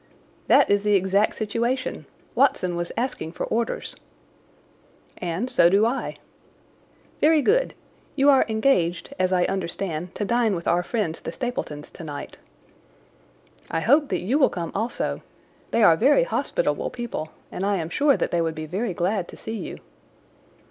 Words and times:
"That 0.47 0.67
is 0.67 0.81
the 0.81 0.95
exact 0.95 1.35
situation. 1.35 2.07
Watson 2.33 2.75
was 2.75 2.91
asking 2.97 3.33
for 3.33 3.43
orders." 3.45 3.95
"And 5.19 5.47
so 5.47 5.69
do 5.69 5.85
I." 5.85 6.15
"Very 7.19 7.43
good. 7.43 7.75
You 8.15 8.27
are 8.31 8.43
engaged, 8.49 9.13
as 9.19 9.31
I 9.31 9.43
understand, 9.45 10.15
to 10.15 10.25
dine 10.25 10.55
with 10.55 10.67
our 10.67 10.81
friends 10.81 11.21
the 11.21 11.31
Stapletons 11.31 11.91
tonight." 11.91 12.39
"I 13.69 13.81
hope 13.81 14.07
that 14.09 14.23
you 14.23 14.39
will 14.39 14.49
come 14.49 14.71
also. 14.73 15.21
They 15.69 15.83
are 15.83 15.95
very 15.95 16.23
hospitable 16.23 16.89
people, 16.89 17.29
and 17.51 17.63
I 17.63 17.75
am 17.75 17.89
sure 17.89 18.17
that 18.17 18.31
they 18.31 18.41
would 18.41 18.55
be 18.55 18.65
very 18.65 18.95
glad 18.95 19.27
to 19.27 19.37
see 19.37 19.55
you." 19.57 19.77